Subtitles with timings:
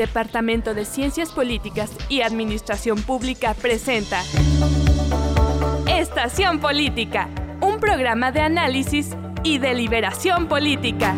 [0.00, 4.22] Departamento de Ciencias Políticas y Administración Pública presenta
[5.86, 7.28] Estación Política,
[7.60, 9.10] un programa de análisis
[9.42, 11.14] y deliberación política.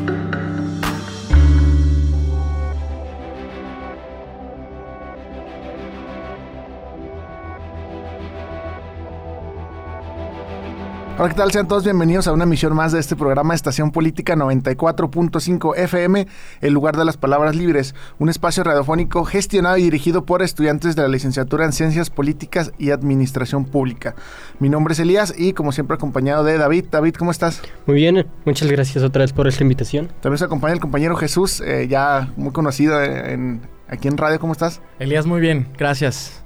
[11.18, 11.52] Hola, ¿qué tal?
[11.52, 16.26] Sean todos bienvenidos a una emisión más de este programa Estación Política 94.5 FM,
[16.62, 21.02] el lugar de las palabras libres, un espacio radiofónico gestionado y dirigido por estudiantes de
[21.02, 24.14] la licenciatura en Ciencias Políticas y Administración Pública.
[24.58, 26.86] Mi nombre es Elías y como siempre acompañado de David.
[26.90, 27.60] David, ¿cómo estás?
[27.84, 30.08] Muy bien, muchas gracias otra vez por esta invitación.
[30.22, 34.40] También se acompaña el compañero Jesús, eh, ya muy conocido en, aquí en radio.
[34.40, 34.80] ¿Cómo estás?
[34.98, 36.42] Elías, muy bien, gracias.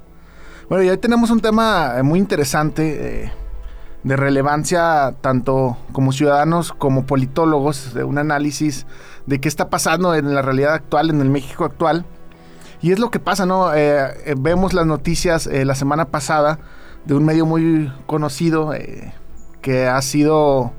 [0.67, 3.23] Bueno, y hoy tenemos un tema eh, muy interesante.
[3.23, 3.31] Eh,
[4.07, 8.85] de relevancia tanto como ciudadanos como politólogos, de un análisis
[9.25, 12.05] de qué está pasando en la realidad actual, en el México actual.
[12.81, 13.73] Y es lo que pasa, ¿no?
[13.73, 16.59] Eh, eh, vemos las noticias eh, la semana pasada
[17.05, 18.71] de un medio muy conocido
[19.61, 20.71] que ha sido,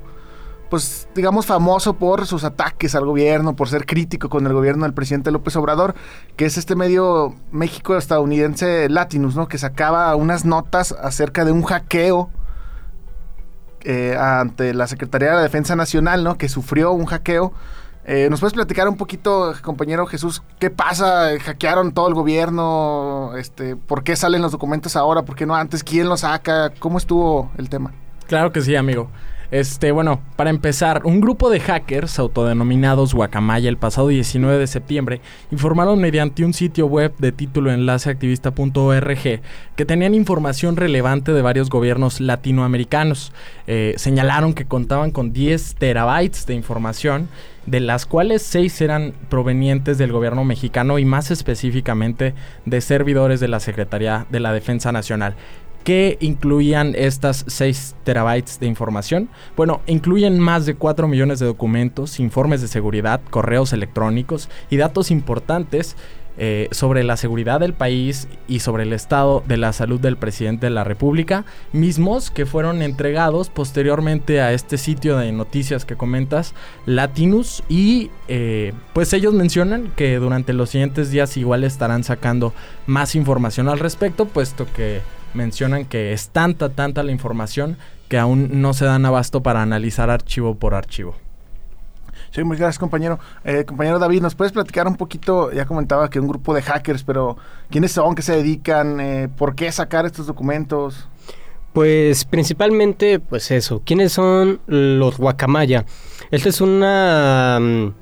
[0.69, 4.93] pues, digamos, famoso por sus ataques al gobierno, por ser crítico con el gobierno del
[4.93, 5.93] presidente López Obrador,
[6.35, 9.47] que es este medio México-estadounidense Latinus, ¿no?
[9.47, 12.29] Que sacaba unas notas acerca de un hackeo
[13.83, 16.37] eh, ante la Secretaría de la Defensa Nacional, ¿no?
[16.37, 17.53] Que sufrió un hackeo.
[18.05, 21.29] Eh, ¿Nos puedes platicar un poquito, compañero Jesús, qué pasa?
[21.39, 23.33] ¿Hackearon todo el gobierno?
[23.37, 25.23] Este, ¿Por qué salen los documentos ahora?
[25.23, 25.83] ¿Por qué no antes?
[25.83, 26.71] ¿Quién los saca?
[26.79, 27.93] ¿Cómo estuvo el tema?
[28.27, 29.09] Claro que sí, amigo.
[29.51, 35.21] Este, bueno, para empezar, un grupo de hackers autodenominados Guacamaya el pasado 19 de septiembre
[35.49, 39.41] informaron mediante un sitio web de título enlaceactivista.org
[39.75, 43.31] que tenían información relevante de varios gobiernos latinoamericanos.
[43.65, 47.27] Eh, señalaron que contaban con 10 terabytes de información
[47.65, 52.33] de las cuales 6 eran provenientes del gobierno mexicano y más específicamente
[52.65, 55.35] de servidores de la Secretaría de la Defensa Nacional.
[55.83, 59.29] ¿Qué incluían estas 6 terabytes de información?
[59.55, 65.09] Bueno, incluyen más de 4 millones de documentos, informes de seguridad, correos electrónicos y datos
[65.09, 65.95] importantes
[66.41, 70.67] eh, sobre la seguridad del país y sobre el estado de la salud del presidente
[70.67, 76.53] de la República, mismos que fueron entregados posteriormente a este sitio de noticias que comentas,
[76.85, 82.53] Latinus, y eh, pues ellos mencionan que durante los siguientes días igual estarán sacando
[82.85, 85.01] más información al respecto, puesto que
[85.33, 90.09] mencionan que es tanta, tanta la información que aún no se dan abasto para analizar
[90.09, 91.15] archivo por archivo.
[92.31, 93.19] Sí, muchas gracias, compañero.
[93.43, 95.51] Eh, compañero David, ¿nos puedes platicar un poquito?
[95.51, 97.37] Ya comentaba que un grupo de hackers, pero
[97.69, 98.13] ¿quiénes son?
[98.15, 98.99] ¿Qué se dedican?
[98.99, 101.07] Eh, ¿Por qué sacar estos documentos?
[101.73, 103.81] Pues principalmente, pues eso.
[103.83, 105.85] ¿Quiénes son los Guacamaya?
[106.31, 107.59] Esta es una...
[107.59, 107.93] Mm,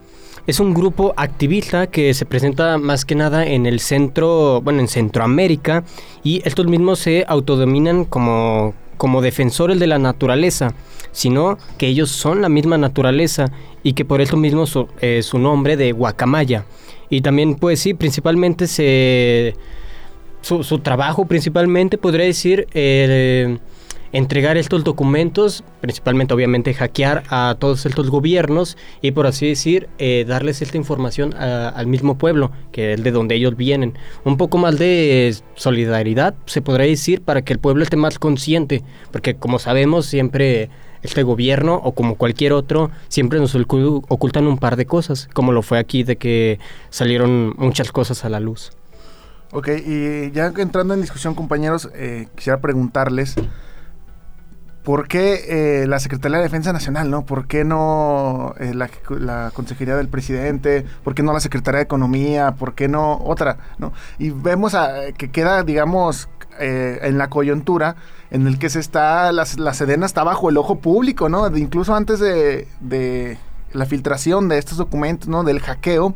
[0.47, 4.87] es un grupo activista que se presenta más que nada en el centro, bueno, en
[4.87, 5.83] Centroamérica,
[6.23, 10.73] y estos mismos se autodominan como, como defensores de la naturaleza,
[11.11, 13.51] sino que ellos son la misma naturaleza
[13.83, 16.65] y que por eso mismo su, eh, su nombre de Guacamaya.
[17.09, 19.55] Y también, pues sí, principalmente se...
[20.41, 22.67] Su, su trabajo principalmente podría decir...
[22.73, 23.57] Eh,
[24.11, 30.25] entregar estos documentos, principalmente obviamente hackear a todos estos gobiernos y por así decir, eh,
[30.27, 33.97] darles esta información al mismo pueblo, que es de donde ellos vienen.
[34.23, 38.83] Un poco más de solidaridad, se podría decir, para que el pueblo esté más consciente,
[39.11, 40.69] porque como sabemos siempre
[41.03, 45.61] este gobierno o como cualquier otro siempre nos ocultan un par de cosas, como lo
[45.61, 46.59] fue aquí de que
[46.89, 48.71] salieron muchas cosas a la luz.
[49.51, 53.35] Ok, y ya entrando en discusión compañeros, eh, quisiera preguntarles...
[54.87, 57.25] ¿por qué eh, la Secretaría de Defensa Nacional, no?
[57.25, 60.85] ¿Por qué no eh, la, Consejería del Presidente?
[61.03, 62.53] ¿Por qué no la Secretaría de Economía?
[62.53, 63.57] ¿Por qué no otra?
[63.79, 63.91] ¿no?
[64.17, 64.77] Y vemos
[65.17, 67.97] que queda, digamos, eh, en la coyuntura
[68.31, 71.53] en el que se está, la, Sedena está bajo el ojo público, ¿no?
[71.57, 73.37] incluso antes de, de,
[73.73, 75.43] la filtración de estos documentos, ¿no?
[75.43, 76.15] Del hackeo,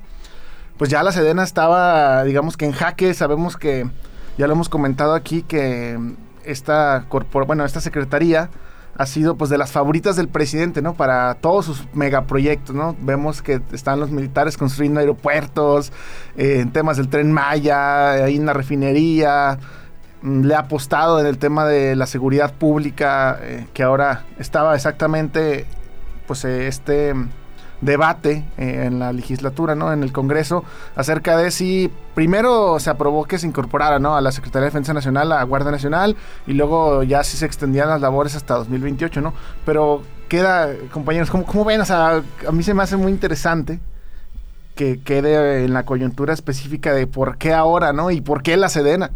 [0.78, 3.90] pues ya la Sedena estaba, digamos que en jaque, sabemos que,
[4.38, 6.00] ya lo hemos comentado aquí, que
[6.46, 7.06] esta
[7.46, 8.50] bueno, esta secretaría
[8.98, 10.94] ha sido pues de las favoritas del presidente, ¿no?
[10.94, 12.96] Para todos sus megaproyectos, ¿no?
[13.02, 15.92] Vemos que están los militares construyendo aeropuertos,
[16.38, 19.58] eh, en temas del tren Maya, hay una refinería,
[20.22, 24.76] mm, le ha apostado en el tema de la seguridad pública, eh, que ahora estaba
[24.76, 25.66] exactamente,
[26.28, 27.14] pues eh, este
[27.82, 29.92] debate eh, en la legislatura, ¿no?
[29.92, 30.64] En el Congreso,
[30.96, 34.16] acerca de si primero se aprobó que se incorporara, ¿no?
[34.16, 36.16] A la Secretaría de Defensa Nacional, a Guardia Nacional,
[36.48, 39.34] y luego ya si se extendían las labores hasta 2028, ¿no?
[39.66, 41.82] Pero queda, compañeros, ¿cómo, ven?
[41.82, 43.80] O sea, a mí se me hace muy interesante
[44.76, 48.12] que quede en la coyuntura específica de por qué ahora, ¿no?
[48.12, 49.12] Y por qué la Sedena.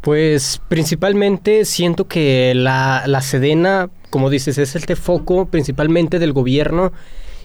[0.00, 6.92] Pues principalmente siento que la, la Sedena, como dices, es el foco principalmente del gobierno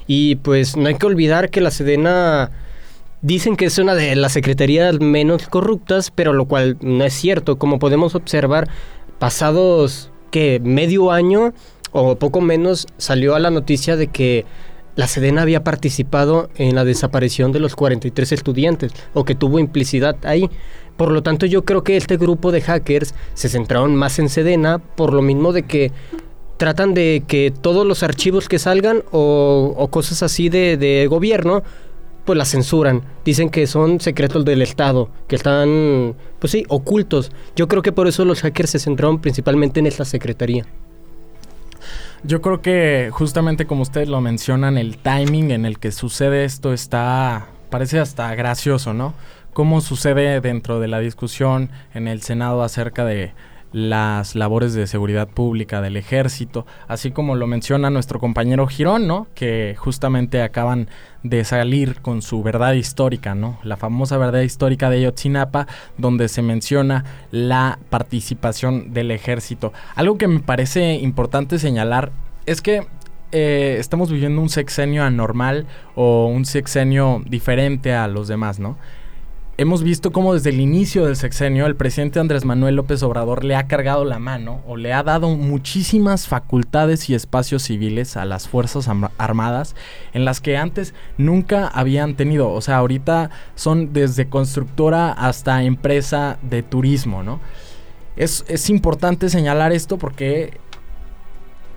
[0.07, 2.51] y pues no hay que olvidar que la Sedena
[3.21, 7.57] dicen que es una de las secretarías menos corruptas, pero lo cual no es cierto.
[7.57, 8.69] Como podemos observar,
[9.17, 11.53] pasados que medio año
[11.91, 14.45] o poco menos salió a la noticia de que
[14.95, 20.15] la Sedena había participado en la desaparición de los 43 estudiantes o que tuvo implicidad
[20.23, 20.49] ahí.
[20.97, 24.77] Por lo tanto, yo creo que este grupo de hackers se centraron más en Sedena
[24.77, 25.91] por lo mismo de que
[26.57, 31.63] tratan de que todos los archivos que salgan o, cosas así de, de, gobierno,
[32.25, 33.03] pues las censuran.
[33.23, 37.31] Dicen que son secretos del Estado, que están, pues sí, ocultos.
[37.55, 40.65] Yo creo que por eso los hackers se centraron principalmente en esta secretaría.
[42.23, 46.73] Yo creo que justamente como ustedes lo mencionan, el timing en el que sucede esto
[46.73, 49.13] está, parece hasta gracioso, ¿no?
[49.53, 53.33] Cómo sucede dentro de la discusión en el Senado acerca de
[53.75, 59.27] las labores de seguridad pública del ejército, así como lo menciona nuestro compañero Girón, ¿no?
[59.35, 60.87] Que justamente acaban
[61.23, 63.59] de salir con su verdad histórica, ¿no?
[63.63, 65.67] La famosa verdad histórica de Yotzinapa,
[65.97, 69.73] donde se menciona la participación del ejército.
[69.95, 72.13] Algo que me parece importante señalar
[72.45, 72.87] es que
[73.33, 78.77] eh, estamos viviendo un sexenio anormal o un sexenio diferente a los demás, ¿no?
[79.57, 83.55] Hemos visto cómo desde el inicio del sexenio el presidente Andrés Manuel López Obrador le
[83.55, 88.47] ha cargado la mano o le ha dado muchísimas facultades y espacios civiles a las
[88.47, 89.75] Fuerzas Armadas
[90.13, 92.51] en las que antes nunca habían tenido.
[92.51, 97.39] O sea, ahorita son desde constructora hasta empresa de turismo, ¿no?
[98.17, 100.59] Es, es importante señalar esto porque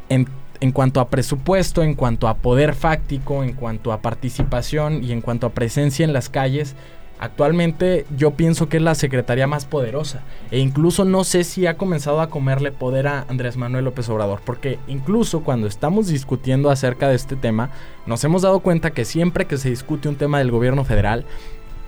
[0.08, 0.26] en
[0.60, 5.20] en cuanto a presupuesto, en cuanto a poder fáctico, en cuanto a participación y en
[5.20, 6.74] cuanto a presencia en las calles,
[7.20, 11.76] Actualmente yo pienso que es la secretaría más poderosa e incluso no sé si ha
[11.76, 17.08] comenzado a comerle poder a Andrés Manuel López Obrador, porque incluso cuando estamos discutiendo acerca
[17.08, 17.70] de este tema,
[18.06, 21.24] nos hemos dado cuenta que siempre que se discute un tema del gobierno federal,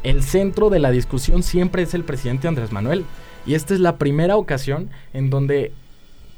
[0.02, 3.04] el centro de la discusión siempre es el presidente Andrés Manuel.
[3.46, 5.72] Y esta es la primera ocasión en donde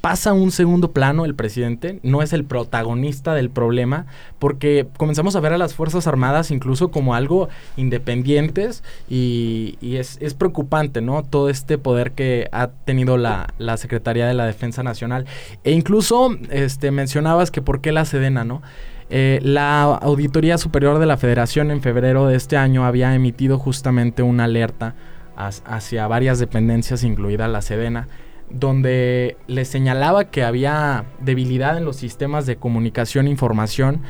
[0.03, 4.05] pasa a un segundo plano el presidente, no es el protagonista del problema,
[4.37, 7.47] porque comenzamos a ver a las Fuerzas Armadas incluso como algo
[7.77, 11.23] independientes y, es, preocupante, ¿no?
[11.23, 15.25] Todo este poder que ha tenido la, la, Secretaría de la Defensa Nacional.
[15.63, 18.61] E incluso este, mencionabas que por qué la Sedena, ¿no?
[19.09, 24.21] Eh, la Auditoría Superior de la Federación en febrero de este año había emitido justamente
[24.21, 24.95] una alerta
[25.37, 28.09] hacia varias dependencias, incluida la Sedena,
[28.49, 34.01] donde le señalaba que había debilidad en los sistemas de comunicación e información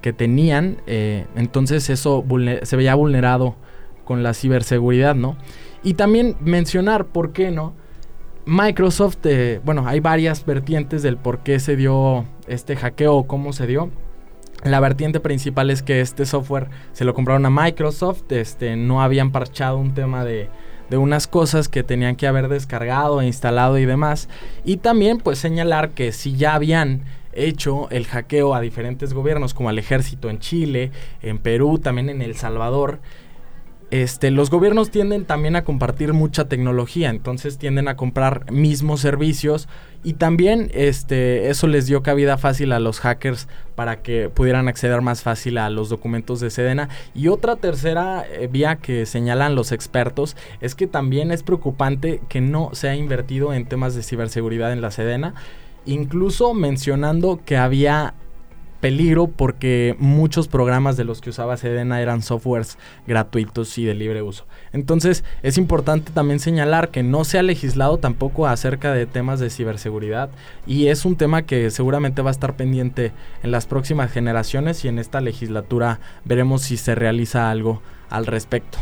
[0.00, 2.24] que tenían, eh, entonces eso
[2.62, 3.56] se veía vulnerado
[4.04, 5.36] con la ciberseguridad, ¿no?
[5.82, 7.74] Y también mencionar, ¿por qué no?
[8.46, 13.52] Microsoft, eh, bueno, hay varias vertientes del por qué se dio este hackeo o cómo
[13.52, 13.90] se dio.
[14.64, 19.30] La vertiente principal es que este software se lo compraron a Microsoft, este, no habían
[19.30, 20.48] parchado un tema de,
[20.90, 24.28] de unas cosas que tenían que haber descargado e instalado y demás.
[24.64, 27.02] Y también pues señalar que si ya habían
[27.32, 30.90] hecho el hackeo a diferentes gobiernos como al ejército en Chile,
[31.22, 32.98] en Perú, también en El Salvador,
[33.90, 39.68] este, los gobiernos tienden también a compartir mucha tecnología, entonces tienden a comprar mismos servicios
[40.04, 45.00] y también este, eso les dio cabida fácil a los hackers para que pudieran acceder
[45.00, 46.88] más fácil a los documentos de Sedena.
[47.14, 52.40] Y otra tercera eh, vía que señalan los expertos es que también es preocupante que
[52.40, 55.34] no se ha invertido en temas de ciberseguridad en la Sedena,
[55.84, 58.14] incluso mencionando que había
[58.80, 64.22] peligro porque muchos programas de los que usaba Sedena eran softwares gratuitos y de libre
[64.22, 64.46] uso.
[64.72, 69.50] Entonces es importante también señalar que no se ha legislado tampoco acerca de temas de
[69.50, 70.30] ciberseguridad
[70.66, 74.88] y es un tema que seguramente va a estar pendiente en las próximas generaciones y
[74.88, 78.78] en esta legislatura veremos si se realiza algo al respecto.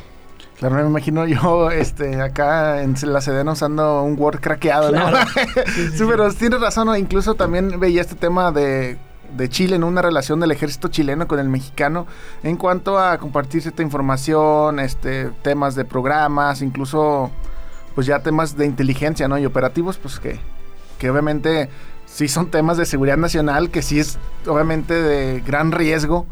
[0.59, 5.09] Claro, me imagino yo este, acá en la Sedena usando un Word craqueado, ¿no?
[5.95, 8.99] sí, pero tienes razón, incluso también veía este tema de
[9.37, 12.06] de Chile, en una relación del ejército chileno con el mexicano
[12.42, 17.30] en cuanto a compartir cierta información, este, temas de programas, incluso
[17.94, 19.38] pues ya temas de inteligencia, ¿no?
[19.38, 20.38] Y operativos, pues que,
[20.99, 21.68] que obviamente
[22.06, 26.26] sí son temas de seguridad nacional, que sí es obviamente de gran riesgo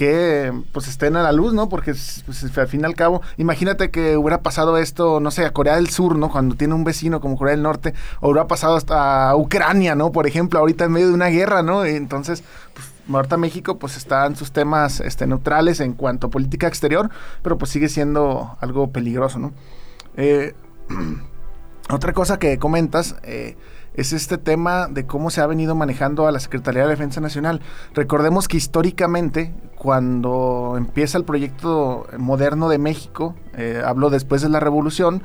[0.00, 1.68] que pues estén a la luz, ¿no?
[1.68, 1.92] Porque
[2.24, 5.76] pues, al fin y al cabo, imagínate que hubiera pasado esto, no sé, a Corea
[5.76, 6.30] del Sur, ¿no?
[6.30, 10.10] Cuando tiene un vecino como Corea del Norte, o hubiera pasado hasta Ucrania, ¿no?
[10.10, 11.84] Por ejemplo, ahorita en medio de una guerra, ¿no?
[11.84, 12.42] entonces,
[12.72, 17.10] pues Ahorita México pues está en sus temas este, neutrales en cuanto a política exterior,
[17.42, 19.52] pero pues sigue siendo algo peligroso, ¿no?
[20.16, 20.54] Eh,
[21.90, 23.56] otra cosa que comentas eh,
[23.94, 27.60] es este tema de cómo se ha venido manejando a la Secretaría de Defensa Nacional.
[27.94, 34.60] Recordemos que históricamente, cuando empieza el proyecto moderno de México, eh, hablo después de la
[34.60, 35.22] Revolución,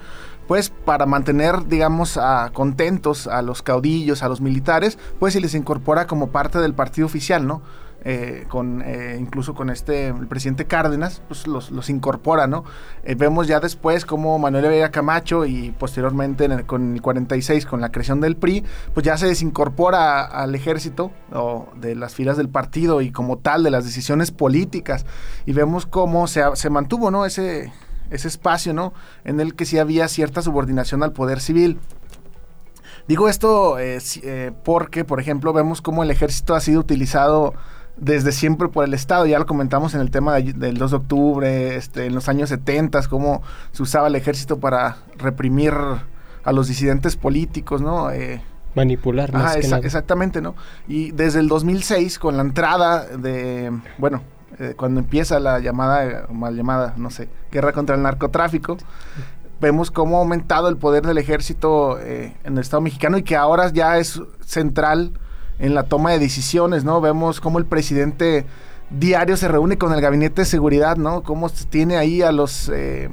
[0.47, 5.55] pues para mantener, digamos, a, contentos a los caudillos, a los militares, pues se les
[5.55, 7.61] incorpora como parte del partido oficial, ¿no?
[8.07, 12.63] Eh, con eh, incluso con este el presidente Cárdenas, pues los, los incorpora, ¿no?
[13.03, 17.91] Eh, vemos ya después como Manuel Vega Camacho y posteriormente con el 46 con la
[17.91, 23.01] creación del PRI, pues ya se desincorpora al ejército o de las filas del partido
[23.01, 25.07] y como tal de las decisiones políticas
[25.47, 27.25] y vemos cómo se, se mantuvo, ¿no?
[27.25, 27.73] Ese
[28.11, 28.93] ese espacio, ¿no?
[29.23, 31.79] En el que sí había cierta subordinación al poder civil.
[33.07, 37.53] Digo esto eh, eh, porque, por ejemplo, vemos cómo el ejército ha sido utilizado
[37.97, 39.25] desde siempre por el Estado.
[39.25, 43.07] Ya lo comentamos en el tema del 2 de octubre, este, en los años 70,
[43.07, 45.73] cómo se usaba el ejército para reprimir
[46.43, 48.11] a los disidentes políticos, ¿no?
[48.11, 48.41] Eh,
[48.75, 50.55] Manipular, más Exactamente, ¿no?
[50.87, 54.21] Y desde el 2006, con la entrada de, bueno,
[54.59, 58.77] eh, cuando empieza la llamada, mal llamada, no sé, guerra contra el narcotráfico,
[59.61, 63.37] vemos cómo ha aumentado el poder del ejército eh, en el Estado mexicano y que
[63.37, 65.13] ahora ya es central
[65.59, 67.01] en la toma de decisiones, ¿no?
[67.01, 68.45] Vemos cómo el presidente
[68.89, 71.23] diario se reúne con el gabinete de seguridad, ¿no?
[71.23, 73.09] Cómo tiene ahí a los eh,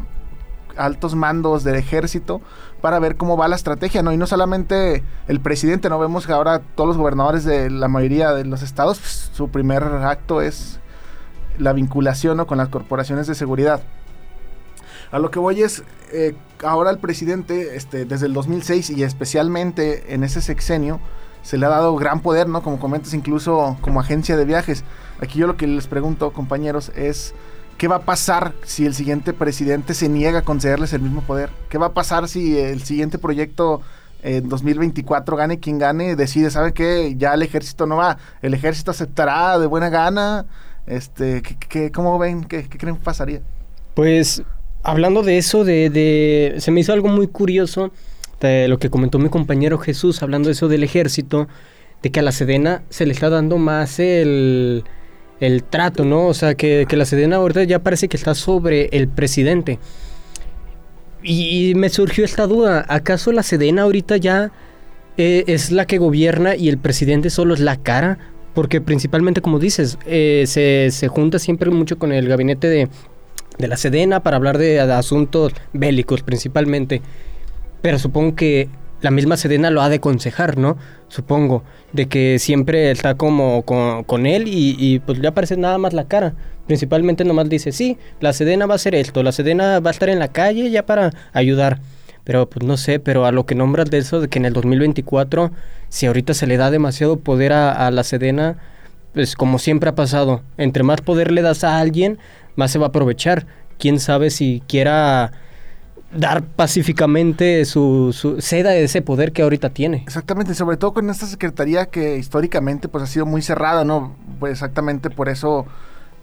[0.77, 2.41] altos mandos del ejército
[2.81, 4.13] para ver cómo va la estrategia, ¿no?
[4.13, 5.99] Y no solamente el presidente, ¿no?
[5.99, 9.85] Vemos que ahora todos los gobernadores de la mayoría de los estados, pues, su primer
[9.85, 10.81] acto es
[11.59, 13.83] la vinculación con las corporaciones de seguridad.
[15.13, 16.35] A lo que voy es, eh,
[16.65, 21.01] ahora el presidente, este, desde el 2006 y especialmente en ese sexenio,
[21.43, 22.63] se le ha dado gran poder, ¿no?
[22.63, 24.85] Como comentas, incluso como agencia de viajes.
[25.21, 27.35] Aquí yo lo que les pregunto, compañeros, es
[27.79, 31.51] ¿qué va a pasar si el siguiente presidente se niega a concederles el mismo poder?
[31.69, 33.83] ¿Qué va a pasar si el siguiente proyecto
[34.23, 37.15] en 2024 gane quien gane, decide, ¿sabe qué?
[37.17, 40.47] Ya el ejército no va, el ejército aceptará de buena gana
[40.87, 42.45] este, ¿qué, cómo ven?
[42.45, 43.41] ¿Qué, creen que pasaría?
[43.95, 44.43] Pues
[44.83, 47.93] hablando de eso, de, se me hizo algo muy curioso
[48.49, 51.49] de lo que comentó mi compañero Jesús, hablando de eso del ejército,
[52.03, 54.85] de que a la Sedena se le está dando más el,
[55.41, 56.27] el trato, ¿no?
[56.27, 59.79] O sea, que, que, la Sedena ahorita ya parece que está sobre el presidente.
[61.23, 64.51] Y, me surgió esta duda, ¿acaso la Sedena ahorita ya
[65.17, 68.19] eh, es la que gobierna y el presidente solo es la cara?
[68.55, 72.89] porque principalmente, como dices, eh, se, junta siempre mucho con el gabinete de,
[73.59, 77.03] la Sedena para hablar de, asuntos bélicos principalmente.
[77.83, 78.69] Pero supongo que
[79.03, 80.79] la misma Sedena lo ha de aconsejar, ¿no?
[81.09, 85.93] Supongo, de que siempre está como con, él y, y, pues le aparece nada más
[85.93, 86.35] la cara.
[86.67, 90.09] Principalmente nomás dice, sí, la Sedena va a hacer esto, la Sedena va a estar
[90.09, 91.81] en la calle ya para ayudar.
[92.25, 94.53] Pero pues no sé, pero a lo que nombras de eso, de que en el
[94.53, 95.51] 2024,
[95.89, 98.59] si ahorita se le da demasiado poder a, la Sedena,
[99.13, 102.19] pues como siempre ha pasado, entre más poder le das a alguien,
[102.55, 103.47] más se va a aprovechar.
[103.79, 105.33] Quién sabe si quiera
[106.15, 109.99] dar pacíficamente su, su seda de ese poder que ahorita tiene.
[109.99, 114.15] Exactamente, sobre todo con esta secretaría que históricamente pues ha sido muy cerrada, ¿no?
[114.39, 115.67] Pues exactamente por eso,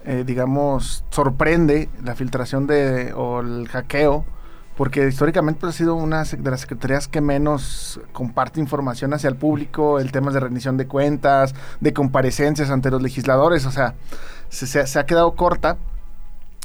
[0.04, 4.24] eh, digamos, sorprende la filtración de o el hackeo
[4.80, 9.36] porque históricamente pues, ha sido una de las secretarías que menos comparte información hacia el
[9.36, 13.92] público, el tema de rendición de cuentas, de comparecencias ante los legisladores, o sea,
[14.48, 15.76] se, ha quedado corta.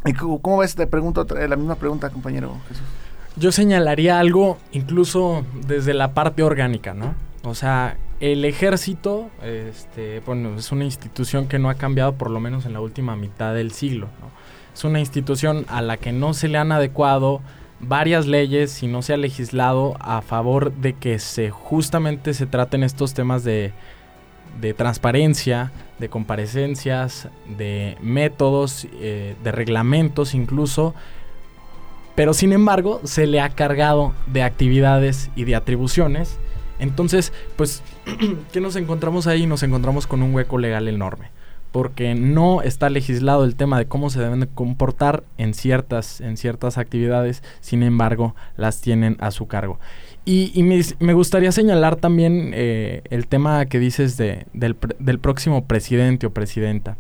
[0.06, 0.76] ¿Y cómo ves?
[0.76, 2.86] Te pregunto la misma pregunta, compañero Jesús.
[3.38, 7.16] Yo señalaría algo incluso desde la parte orgánica, ¿no?
[7.44, 12.40] O sea, el ejército, este, bueno, es una institución que no ha cambiado por lo
[12.40, 14.30] menos en la última mitad del siglo, ¿no?
[14.74, 17.42] Es una institución a la que no se le han adecuado
[17.80, 22.84] varias leyes y no se ha legislado a favor de que se justamente se traten
[22.84, 23.74] estos temas de,
[24.60, 30.94] de transparencia, de comparecencias, de métodos, eh, de reglamentos incluso,
[32.16, 36.38] pero sin embargo se le ha cargado de actividades y de atribuciones.
[36.80, 37.84] Entonces, pues,
[38.52, 39.48] ¿qué nos encontramos ahí?
[39.48, 41.30] Nos encontramos con un hueco legal enorme
[41.76, 46.78] porque no está legislado el tema de cómo se deben comportar en ciertas, en ciertas
[46.78, 49.78] actividades, sin embargo, las tienen a su cargo.
[50.24, 56.30] Y, me, gustaría señalar también eh, el tema que dices de, del, próximo presidente o
[56.30, 56.98] presidenta.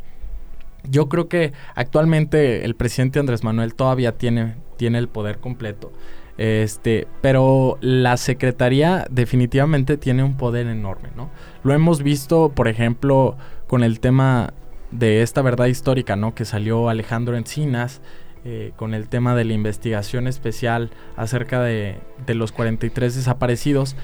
[0.90, 5.92] Yo creo que actualmente el presidente Andrés Manuel todavía tiene, tiene el poder completo.
[6.38, 11.30] Este, pero la secretaría definitivamente tiene un poder enorme, ¿no?
[11.64, 13.38] Lo hemos visto, por ejemplo,
[13.68, 14.54] con el tema
[14.92, 16.36] de esta verdad histórica, ¿no?
[16.36, 18.02] Que salió Alejandro Encinas
[18.44, 23.96] eh, con el tema de la investigación especial acerca de, de los 43 desaparecidos.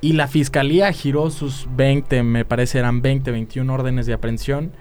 [0.00, 4.72] Y la fiscalía giró sus 20, me parece eran 20, 21 órdenes de aprehensión.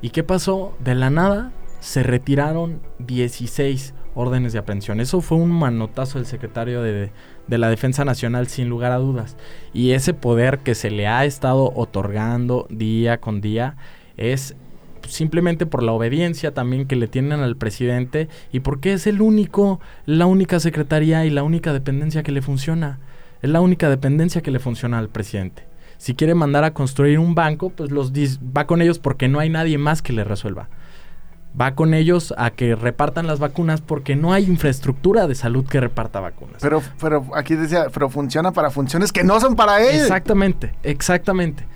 [0.00, 0.76] ¿Y qué pasó?
[0.78, 5.00] De la nada se retiraron 16 órdenes de aprehensión.
[5.00, 7.10] Eso fue un manotazo del secretario de,
[7.46, 9.36] de, la Defensa Nacional sin lugar a dudas.
[9.72, 13.76] Y ese poder que se le ha estado otorgando día con día
[14.16, 14.56] es
[15.06, 19.80] simplemente por la obediencia también que le tienen al presidente y porque es el único,
[20.04, 22.98] la única secretaría y la única dependencia que le funciona.
[23.40, 25.67] Es la única dependencia que le funciona al presidente.
[25.98, 29.50] Si quiere mandar a construir un banco, pues los va con ellos porque no hay
[29.50, 30.68] nadie más que le resuelva
[31.58, 35.80] va con ellos a que repartan las vacunas porque no hay infraestructura de salud que
[35.80, 36.60] reparta vacunas.
[36.60, 39.96] Pero, pero aquí decía, pero funciona para funciones que no son para él.
[39.96, 41.66] Exactamente, exactamente.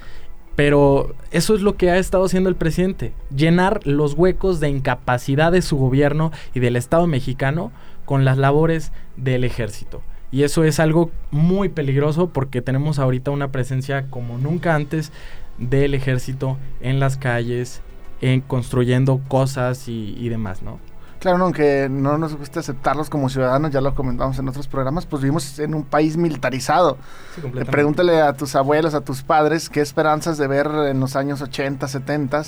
[0.55, 5.51] Pero eso es lo que ha estado haciendo el presidente, llenar los huecos de incapacidad
[5.51, 7.73] de su gobierno y del Estado mexicano
[8.05, 10.03] con las labores del ejército.
[10.33, 15.13] Y eso es algo muy peligroso porque tenemos ahorita una presencia como nunca antes
[15.59, 17.83] del ejército en las calles,
[18.23, 20.81] en construyendo cosas y, demás, ¿no?
[21.21, 25.23] Claro, aunque no nos gusta aceptarlos como ciudadanos, ya lo comentamos en otros programas, pues
[25.23, 26.97] vivimos en un país militarizado.
[27.35, 31.43] Sí, Pregúntale a tus abuelos, a tus padres, qué esperanzas de ver en los años
[31.43, 32.43] 80, 70,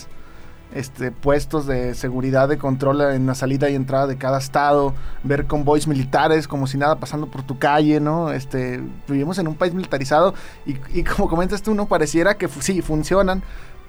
[0.75, 5.47] este, puestos de seguridad, de control en la salida y entrada de cada estado, ver
[5.47, 8.33] convoys militares como si nada pasando por tu calle, ¿no?
[8.33, 10.35] Este, vivimos en un país militarizado
[10.67, 13.43] y, y como comentas tú, no pareciera que sí, funcionan,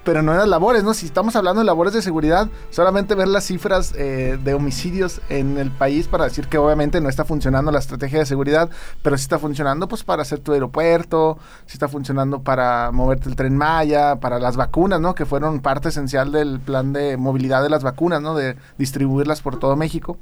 [0.05, 0.93] pero no eran labores, ¿no?
[0.93, 5.57] Si estamos hablando de labores de seguridad, solamente ver las cifras eh, de homicidios en
[5.57, 8.69] el país para decir que obviamente no está funcionando la estrategia de seguridad,
[9.01, 13.35] pero sí está funcionando pues para hacer tu aeropuerto, sí está funcionando para moverte el
[13.35, 15.15] tren Maya, para las vacunas, ¿no?
[15.15, 18.35] Que fueron parte esencial del plan de movilidad de las vacunas, ¿no?
[18.35, 20.17] De distribuirlas por todo México.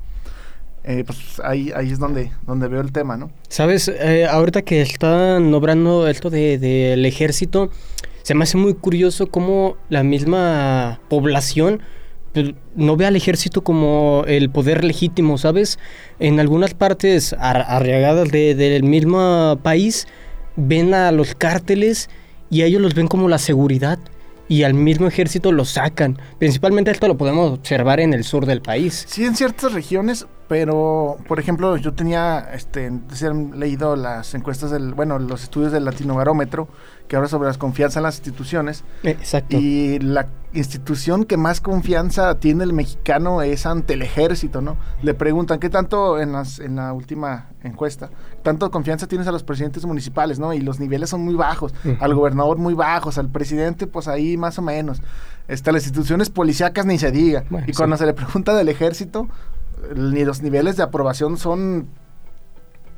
[0.86, 3.32] Eh, pues ahí, ahí es donde, donde veo el tema, ¿no?
[3.48, 7.70] Sabes, eh, ahorita que están obrando esto del de, ejército,
[8.24, 11.82] se me hace muy curioso cómo la misma población
[12.34, 15.78] pues, no ve al ejército como el poder legítimo, ¿sabes?
[16.20, 20.08] En algunas partes arriagadas del mismo país
[20.56, 22.10] ven a los cárteles
[22.50, 24.00] y a ellos los ven como la seguridad
[24.48, 26.18] y al mismo ejército lo sacan.
[26.40, 29.06] Principalmente esto lo podemos observar en el sur del país.
[29.08, 32.92] Sí, en ciertas regiones, pero por ejemplo, yo tenía este
[33.56, 36.68] leído las encuestas del, bueno, los estudios del Latinobarómetro
[37.14, 38.84] que habla sobre la confianza en las instituciones.
[39.04, 39.56] Exacto.
[39.56, 44.78] Y la institución que más confianza tiene el mexicano es ante el ejército, ¿no?
[45.04, 48.10] Le preguntan, ¿qué tanto en, las, en la última encuesta?
[48.42, 50.56] ¿Tanto confianza tienes a los presidentes municipales, no?
[50.56, 54.58] Y los niveles son muy bajos, al gobernador muy bajos, al presidente pues ahí más
[54.58, 55.00] o menos.
[55.48, 57.44] Está, las instituciones policíacas ni se diga.
[57.68, 59.28] y cuando se le pregunta del ejército,
[59.96, 61.90] ni los niveles de aprobación son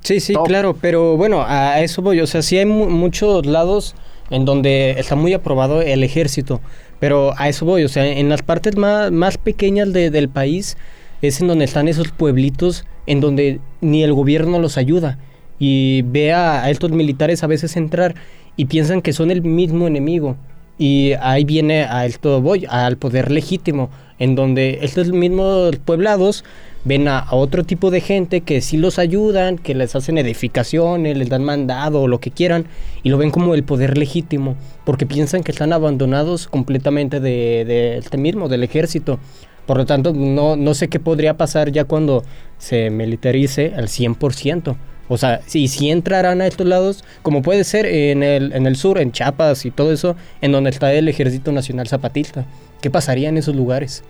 [0.05, 2.19] Sí, sí, claro, pero bueno, a eso voy.
[2.19, 3.95] O sea, sí hay muchos lados
[4.29, 6.61] en donde está muy aprobado el ejército,
[6.99, 7.83] pero a eso voy.
[7.85, 10.77] O sea, en las partes más, más pequeñas del país
[11.23, 15.17] es en donde están esos pueblitos en donde ni el gobierno los ayuda.
[15.57, 18.13] Y ve a, estos militares a veces entrar
[18.55, 20.37] y piensan que son el mismo enemigo.
[20.77, 23.89] Y ahí viene a esto voy, al poder legítimo,
[24.19, 26.43] en donde estos mismos pueblados
[26.85, 31.29] ven a, otro tipo de gente que sí los ayudan, que les hacen edificaciones, les
[31.29, 32.65] dan mandado o lo que quieran,
[33.03, 38.17] y lo ven como el poder legítimo, porque piensan que están abandonados completamente de, este
[38.17, 39.19] mismo, del ejército.
[39.65, 42.23] Por lo tanto, no, no sé qué podría pasar ya cuando
[42.59, 44.75] se militarice al 100%.
[45.07, 48.75] O sea, si, si entrarán a estos lados, como puede ser en el, en el
[48.75, 52.45] sur, en Chiapas y todo eso, en donde está el Ejército Nacional Zapatista.
[52.81, 54.03] ¿Qué pasaría en esos lugares?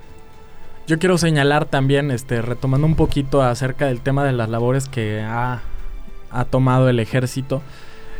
[0.87, 5.19] Yo quiero señalar también, este, retomando un poquito acerca del tema de las labores que
[5.21, 5.63] ha,
[6.51, 7.63] tomado el ejército.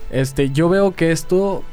[0.10, 1.64] Este, yo veo que esto,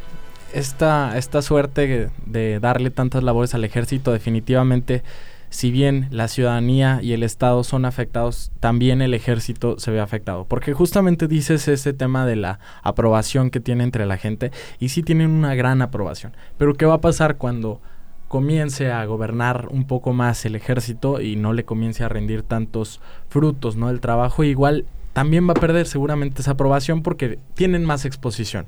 [0.52, 5.02] esta, esta suerte de darle tantas labores al ejército, definitivamente,
[5.48, 10.44] si bien la ciudadanía y el Estado son afectados, también el ejército se ve afectado.
[10.44, 15.02] Porque justamente dices ese tema de la aprobación que tiene entre la gente, y sí
[15.02, 16.36] tienen una gran aprobación.
[16.58, 17.80] Pero ¿qué va a pasar cuando
[18.32, 22.98] comience a gobernar un poco más el ejército y no le comience a rendir tantos
[23.28, 23.90] frutos, ¿no?
[23.90, 28.64] El trabajo igual también va a perder seguramente esa aprobación porque tienen más exposición.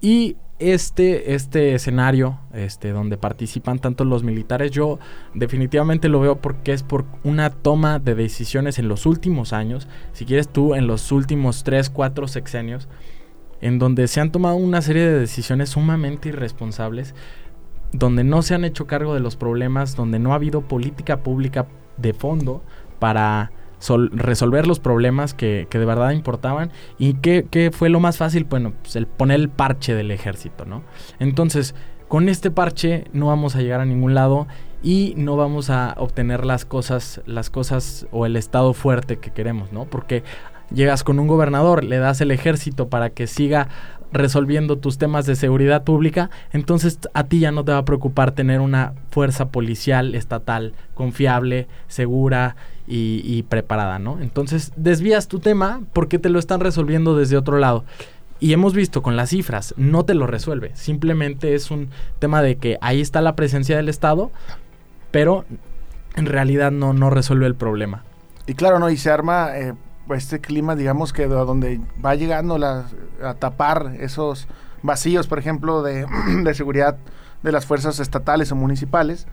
[0.00, 5.00] Y este, este escenario, este, donde participan tanto los militares, yo
[5.34, 10.24] definitivamente lo veo porque es por una toma de decisiones en los últimos años, si
[10.24, 12.86] quieres tú, en los últimos 3, 4 sexenios,
[13.60, 17.12] en donde se han tomado una serie de decisiones sumamente irresponsables
[17.94, 21.66] donde no se han hecho cargo de los problemas, donde no ha habido política pública
[21.96, 22.62] de fondo
[22.98, 23.52] para
[24.12, 26.70] resolver los problemas que, de verdad importaban.
[26.98, 28.44] ¿Y qué, fue lo más fácil?
[28.44, 30.82] Bueno, pues el poner el parche del ejército, ¿no?
[31.18, 31.74] Entonces,
[32.08, 34.46] con este parche no vamos a llegar a ningún lado
[34.82, 39.72] y no vamos a obtener las cosas, las cosas o el estado fuerte que queremos,
[39.72, 39.84] ¿no?
[39.84, 40.24] Porque
[40.72, 43.68] llegas con un gobernador, le das el ejército para que siga
[44.14, 48.32] resolviendo tus temas de seguridad pública, entonces a ti ya no te va a preocupar
[48.32, 54.20] tener una fuerza policial estatal confiable, segura y, preparada, ¿no?
[54.20, 57.84] Entonces desvías tu tema porque te lo están resolviendo desde otro lado.
[58.40, 60.72] Y hemos visto con las cifras, no te lo resuelve.
[60.74, 64.30] Simplemente es un tema de que ahí está la presencia del Estado,
[65.10, 65.44] pero
[66.14, 68.04] en realidad no, no resuelve el problema.
[68.46, 68.90] Y claro, ¿no?
[68.90, 69.74] Y se arma eh,
[70.10, 74.46] este clima, digamos que donde va llegando a tapar esos
[74.82, 76.06] vacíos, por ejemplo, de,
[76.44, 76.96] de seguridad
[77.42, 79.26] de las fuerzas estatales o municipales.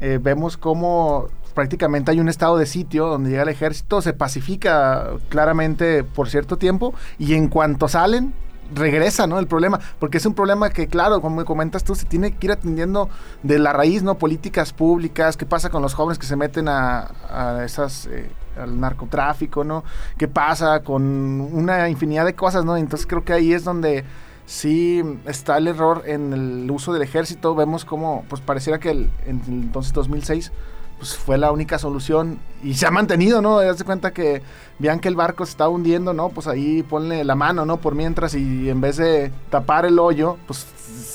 [0.00, 5.10] Eh, vemos cómo prácticamente hay un estado de sitio donde llega el ejército, se pacifica
[5.28, 8.32] claramente por cierto tiempo y en cuanto salen,
[8.72, 9.38] regresa, ¿no?
[9.38, 12.52] El problema, porque es un problema que, claro, como comentas tú, se tiene que ir
[12.52, 13.08] atendiendo
[13.42, 14.16] de la raíz, ¿no?
[14.16, 18.78] Políticas públicas, qué pasa con los jóvenes que se meten a, a esas, eh, al
[18.78, 19.84] narcotráfico, ¿no?
[20.16, 22.76] ¿Qué pasa con una infinidad de cosas, ¿no?
[22.76, 24.04] Entonces creo que ahí es donde
[24.46, 27.54] sí está el error en el uso del ejército.
[27.54, 30.52] Vemos como, pues pareciera que el, en el entonces 2006
[31.00, 33.58] pues fue la única solución y se ha mantenido, ¿no?
[33.58, 34.42] Haz de cuenta que
[34.78, 36.28] vean que el barco se está hundiendo, ¿no?
[36.28, 37.78] Pues ahí ponle la mano, ¿no?
[37.78, 40.66] Por mientras y en vez de tapar el hoyo, pues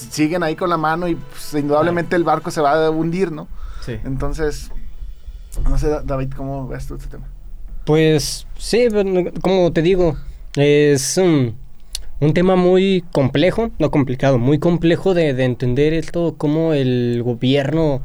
[0.10, 3.48] siguen ahí con la mano y pues, indudablemente el barco se va a hundir, ¿no?
[3.82, 4.00] Sí.
[4.04, 4.72] Entonces,
[5.70, 7.28] no sé, David, ¿cómo ves tú este tema?
[7.86, 8.88] Pues sí,
[9.42, 10.18] como te digo,
[10.56, 11.56] es un,
[12.34, 18.02] tema muy complejo, no complicado, muy complejo de, de entender esto, cómo el gobierno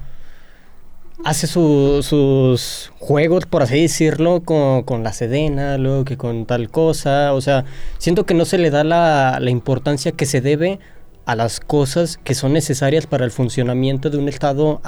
[1.25, 7.33] hace sus juegos, por así decirlo, con, con, la sedena, luego que con tal cosa.
[7.33, 7.65] O sea,
[7.99, 10.79] siento que no se le da la, la, importancia que se debe
[11.25, 14.81] a las cosas que son necesarias para el funcionamiento de un Estado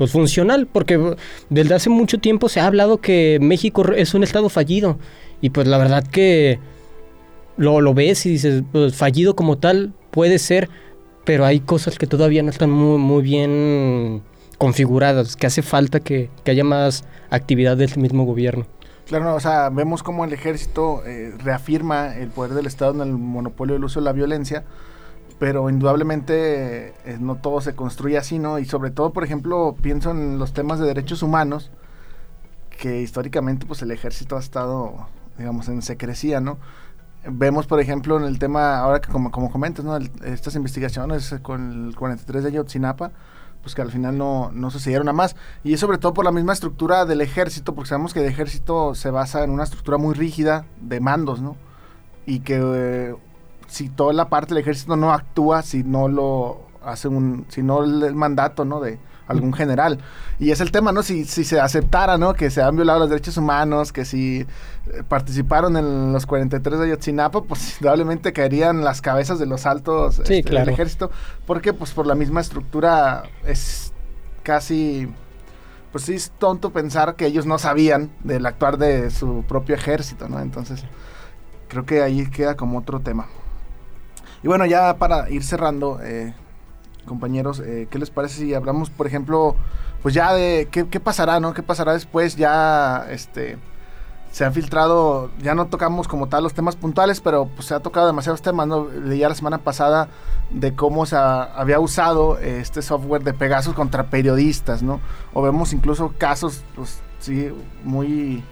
[0.00, 1.14] pues funcional, porque
[1.50, 4.98] desde hace mucho tiempo se ha hablado que México es un Estado fallido.
[5.42, 6.58] Y pues la verdad que
[7.58, 10.70] lo, lo ves y dices, pues fallido como tal puede ser,
[11.26, 14.22] pero hay cosas que todavía no están muy, muy bien
[14.56, 18.64] configuradas, que hace falta que, haya más actividad del mismo gobierno.
[19.06, 23.12] Claro, o sea, vemos cómo el ejército eh, reafirma el poder del Estado en el
[23.12, 24.64] monopolio del uso de la violencia,
[25.40, 28.58] pero indudablemente eh, no todo se construye así, ¿no?
[28.58, 31.70] Y sobre todo, por ejemplo, pienso en los temas de derechos humanos,
[32.68, 36.58] que históricamente pues el ejército ha estado, digamos, en secrecía, ¿no?
[37.24, 39.96] Vemos, por ejemplo, en el tema, ahora que como, como comentas, ¿no?
[40.24, 43.10] estas investigaciones con el 43 de Ayotzinapa,
[43.62, 45.36] pues que al final no, no sucedieron a más.
[45.64, 48.94] Y es sobre todo por la misma estructura del ejército, porque sabemos que el ejército
[48.94, 51.56] se basa en una estructura muy rígida de mandos, ¿no?
[52.26, 53.14] Y que eh,
[53.70, 57.82] si toda la parte del ejército no actúa, si no lo hace un, si no
[57.84, 58.80] el mandato, ¿no?
[58.80, 58.98] De,
[59.30, 59.98] algún general.
[60.38, 61.02] Y es el tema, ¿no?
[61.02, 62.34] Si, si se aceptara, ¿no?
[62.34, 66.86] Que se han violado los derechos humanos, que si eh, participaron en los 43 de
[66.86, 71.10] Ayotzinapa, pues indudablemente caerían las cabezas de los altos este, del ejército,
[71.46, 73.92] porque pues por la misma estructura es
[74.42, 75.08] casi...
[75.92, 80.28] Pues sí es tonto pensar que ellos no sabían del actuar de su propio ejército,
[80.28, 80.38] ¿no?
[80.38, 80.84] Entonces,
[81.66, 83.26] creo que ahí queda como otro tema.
[84.42, 86.34] Y bueno, ya para ir cerrando, eh,
[87.04, 89.56] compañeros, eh, ¿qué les parece si hablamos, por ejemplo,
[90.02, 91.52] pues ya de qué, pasará, ¿no?
[91.52, 92.36] ¿Qué pasará después?
[92.36, 93.58] Ya, este,
[94.32, 97.80] se ha filtrado, ya no tocamos como tal los temas puntuales, pero pues se ha
[97.80, 98.88] tocado demasiados temas, ¿no?
[98.88, 100.08] Leía la semana pasada
[100.50, 105.00] de cómo se había usado este software de Pegasus contra periodistas, ¿no?
[105.34, 107.52] O vemos incluso casos, pues sí,
[107.84, 108.42] muy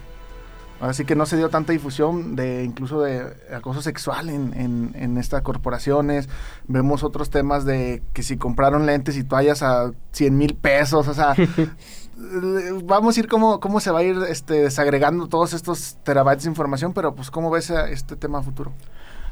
[0.79, 5.41] Así que no se dio tanta difusión de incluso de acoso sexual en, en, estas
[5.41, 6.29] corporaciones.
[6.67, 11.13] Vemos otros temas de que si compraron lentes y toallas a 100 mil pesos, o
[11.13, 11.35] sea,
[12.85, 16.49] vamos a ir cómo, cómo se va a ir este, desagregando todos estos terabytes de
[16.49, 18.71] información, pero pues cómo ves este tema futuro.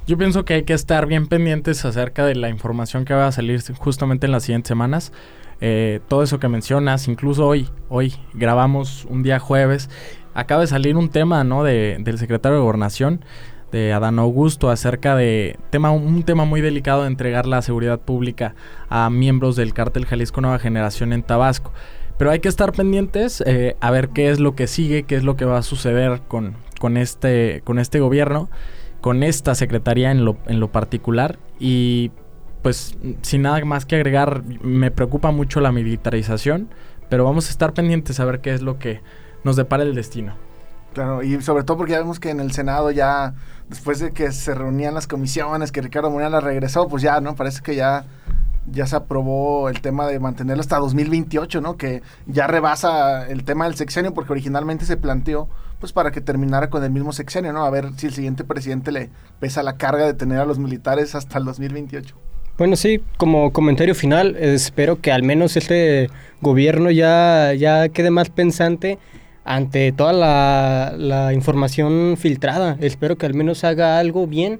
[0.06, 3.32] Yo pienso que hay que estar bien pendientes acerca de la información que va a
[3.32, 5.12] salir justamente en las siguientes semanas.
[5.60, 9.90] Eh, todo eso que mencionas, incluso hoy, hoy grabamos un día jueves
[10.38, 11.64] acaba de salir un tema, ¿no?
[11.64, 13.26] De, del secretario de Gobernación,
[13.72, 18.54] de Adán Augusto, acerca de tema, un tema muy delicado de entregar la seguridad pública
[18.88, 21.74] a miembros del cártel Jalisco Nueva Generación en Tabasco.
[22.20, 25.24] Pero hay que estar pendientes eh, a ver qué es lo que sigue, qué es
[25.24, 28.48] lo que va a suceder con, con, este, con este gobierno,
[29.02, 31.40] con esta secretaría en lo, en lo particular.
[31.60, 32.12] Y
[32.62, 36.70] pues sin nada más que agregar, me preocupa mucho la militarización,
[37.10, 39.02] pero vamos a estar pendientes a ver qué es lo que
[39.48, 40.36] nos depara el destino.
[40.94, 43.34] Claro, y sobre todo porque ya vemos que en el Senado ya,
[43.70, 47.36] después de que se reunían las comisiones, que Ricardo Monreal la regresó, pues ya, ¿no?
[47.36, 48.06] Parece que ya,
[48.70, 51.78] ya se aprobó el tema de mantenerlo hasta 2028, ¿no?
[51.78, 55.48] Que ya rebasa el tema del sexenio porque originalmente se planteó
[55.80, 57.64] pues para que terminara con el mismo sexenio, ¿no?
[57.64, 61.16] A ver si el siguiente presidente le pesa la carga de tener a los militares
[61.16, 62.16] hasta el 2028.
[62.58, 66.10] Bueno, sí, como comentario final, espero que al menos este
[66.42, 68.98] gobierno ya, ya quede más pensante
[69.48, 72.78] ante toda la, información filtrada.
[72.82, 74.60] Espero que al menos haga algo bien,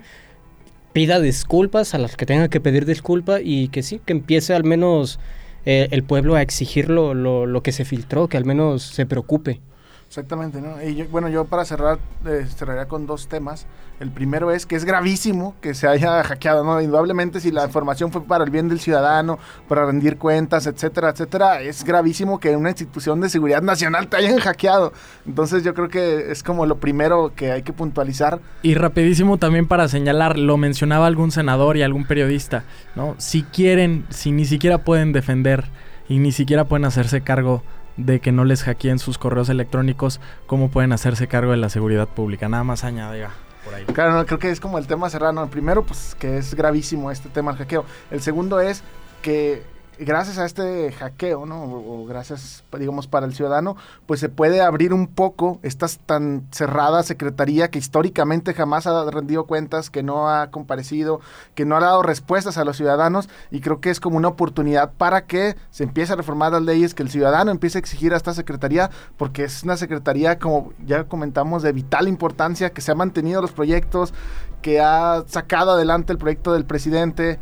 [0.94, 4.64] pida disculpas a las que tenga que pedir disculpas y que sí, que empiece al
[4.64, 5.20] menos
[5.66, 9.60] eh, el pueblo a exigir lo, lo que se filtró, que al menos se preocupe.
[10.08, 10.82] Exactamente, ¿no?
[10.82, 13.68] Y bueno, yo para cerrar, eh, cerraría con dos temas.
[14.00, 16.80] El primero es que es gravísimo que se haya hackeado, ¿no?
[16.82, 21.62] Indudablemente si la información fue para el bien del ciudadano, para rendir cuentas, etcétera, etcétera,
[21.62, 24.94] es gravísimo que una institución de seguridad nacional te hayan hackeado.
[25.26, 28.40] Entonces yo creo que es como lo primero que hay que puntualizar.
[28.62, 32.64] Y rapidísimo también para señalar, lo mencionaba algún senador y algún periodista,
[32.96, 33.16] ¿no?
[33.18, 35.66] Si quieren, si ni siquiera pueden defender
[36.08, 37.62] y ni siquiera pueden hacerse cargo
[37.98, 42.08] de que no les hackeen sus correos electrónicos, ¿cómo pueden hacerse cargo de la seguridad
[42.08, 42.48] pública?
[42.48, 43.32] Nada más añadiga.
[43.66, 43.86] Por ahí.
[43.86, 45.44] Claro, no, creo que es como el tema cerrado.
[45.44, 47.86] El primero, pues que es gravísimo este tema del hackeo.
[48.12, 48.84] El segundo es
[49.22, 49.64] que
[50.00, 51.64] gracias a este hackeo, ¿no?
[51.64, 57.04] O, gracias, digamos, para el ciudadano, pues se puede abrir un poco esta tan cerrada
[57.04, 61.22] secretaría que históricamente jamás ha rendido cuentas, que no ha comparecido,
[61.56, 64.92] que no ha dado respuestas a los ciudadanos y creo que es como una oportunidad
[64.94, 68.18] para que se empiece a reformar las leyes, que el ciudadano empiece a exigir a
[68.18, 72.96] esta secretaría, porque es una secretaría, como ya comentamos, de vital importancia, que se ha
[72.96, 74.14] mantenido los proyectos,
[74.62, 77.40] que ha sacado adelante el proyecto del presidente,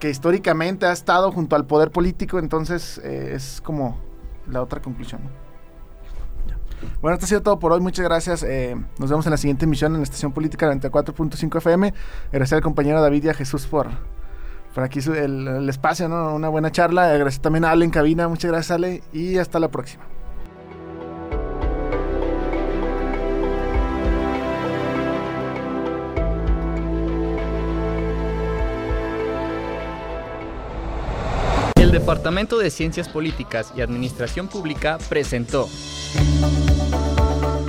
[0.00, 3.98] que históricamente ha estado junto al poder político, entonces eh, es como
[4.48, 5.20] la otra conclusión.
[7.02, 7.80] Bueno, esto ha sido todo por hoy.
[7.80, 8.42] Muchas gracias.
[8.42, 11.94] Eh, nos vemos en la siguiente emisión en la Estación Política 94.5 FM.
[12.32, 13.88] Gracias al compañero David y a Jesús por,
[14.74, 16.34] por aquí el, el espacio, ¿no?
[16.34, 17.08] Una buena charla.
[17.18, 18.28] Gracias también a Ale en cabina.
[18.28, 19.02] Muchas gracias, Ale.
[19.12, 20.04] Y hasta la próxima.
[32.00, 35.68] Departamento de Ciencias Políticas y Administración Pública presentó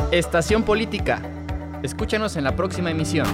[0.10, 1.22] Estación Política.
[1.84, 3.28] Escúchanos en la próxima emisión.